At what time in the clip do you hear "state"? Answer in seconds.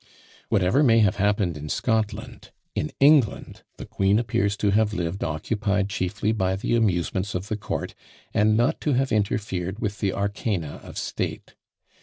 10.97-11.53